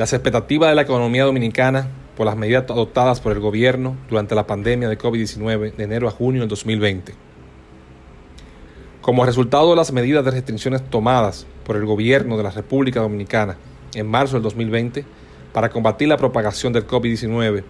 [0.00, 4.46] Las expectativas de la economía dominicana por las medidas adoptadas por el gobierno durante la
[4.46, 7.12] pandemia de COVID-19 de enero a junio del 2020.
[9.02, 13.58] Como resultado de las medidas de restricciones tomadas por el gobierno de la República Dominicana
[13.94, 15.04] en marzo del 2020
[15.52, 17.62] para combatir la propagación del COVID-19,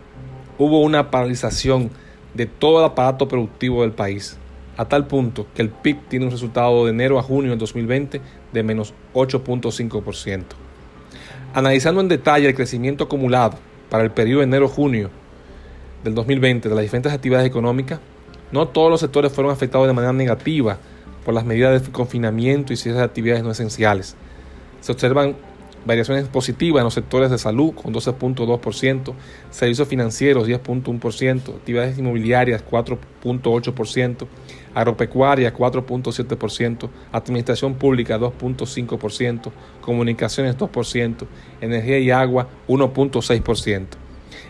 [0.56, 1.90] hubo una paralización
[2.34, 4.38] de todo el aparato productivo del país,
[4.76, 8.20] a tal punto que el PIB tiene un resultado de enero a junio del 2020
[8.52, 10.69] de menos 8.5%.
[11.52, 15.10] Analizando en detalle el crecimiento acumulado para el periodo enero-junio
[16.04, 17.98] del 2020 de las diferentes actividades económicas,
[18.52, 20.78] no todos los sectores fueron afectados de manera negativa
[21.24, 24.14] por las medidas de confinamiento y cierres de actividades no esenciales.
[24.80, 25.34] Se observan
[25.84, 29.14] variaciones positivas en los sectores de salud con 12.2%,
[29.50, 34.26] servicios financieros 10.1%, actividades inmobiliarias 4.8%,
[34.74, 39.50] agropecuaria 4.7%, administración pública 2.5%,
[39.80, 41.26] comunicaciones 2%,
[41.60, 43.86] energía y agua 1.6%.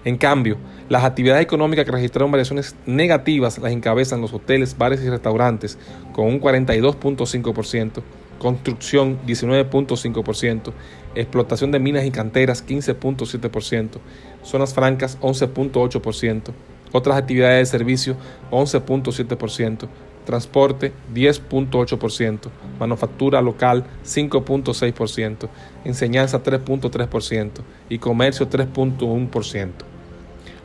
[0.04, 0.56] En cambio,
[0.88, 5.78] las actividades económicas que registraron variaciones negativas las encabezan los hoteles, bares y restaurantes
[6.12, 8.02] con un 42.5%,
[8.40, 10.72] construcción 19.5%,
[11.14, 13.98] explotación de minas y canteras 15.7%,
[14.42, 16.50] zonas francas 11.8%,
[16.90, 18.16] otras actividades de servicio
[18.50, 19.86] 11.7%,
[20.24, 25.48] transporte 10.8%, manufactura local 5.6%,
[25.84, 27.50] enseñanza 3.3%
[27.88, 29.70] y comercio 3.1%.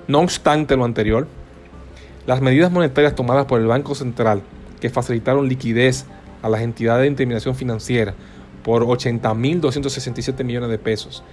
[0.08, 1.28] No obstante lo anterior,
[2.26, 4.42] las medidas monetarias tomadas por el Banco Central
[4.80, 6.06] que facilitaron liquidez
[6.46, 8.14] a las entidades de intermediación financiera
[8.64, 11.24] por 80.267 millones de pesos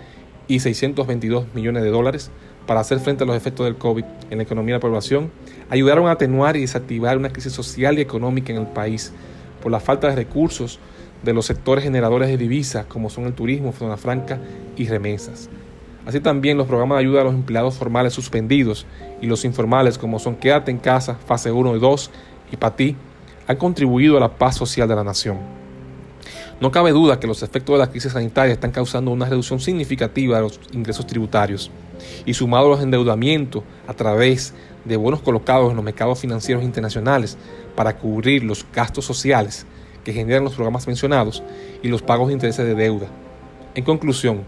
[0.49, 2.31] y 622 millones de dólares
[2.67, 5.31] para hacer frente a los efectos del COVID en la economía de la población,
[5.69, 9.13] ayudaron a atenuar y desactivar una crisis social y económica en el país
[9.63, 10.79] por la falta de recursos
[11.23, 14.41] de los sectores generadores de divisas como son el turismo, zona franca
[14.79, 15.51] y remesas.
[16.07, 18.87] Así también los programas de ayuda a los empleados formales suspendidos
[19.21, 22.11] y los informales como son Quédate en casa, fase 1 y 2
[22.51, 22.97] y PATI
[23.47, 25.39] han contribuido a la paz social de la nación.
[26.61, 30.37] No cabe duda que los efectos de la crisis sanitaria están causando una reducción significativa
[30.37, 31.71] de los ingresos tributarios
[32.25, 34.55] y sumado a los endeudamientos a través
[34.85, 37.37] de bonos colocados en los mercados financieros internacionales
[37.75, 39.67] para cubrir los gastos sociales
[40.05, 41.43] que generan los programas mencionados
[41.83, 43.07] y los pagos de intereses de deuda.
[43.75, 44.43] En conclusión,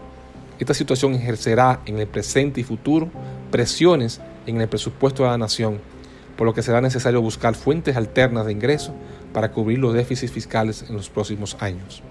[0.59, 3.09] esta situación ejercerá en el presente y futuro
[3.51, 5.79] presiones en el presupuesto de la nación
[6.37, 8.93] por lo que será necesario buscar fuentes alternas de ingreso
[9.33, 12.03] para cubrir los déficits fiscales en los próximos años.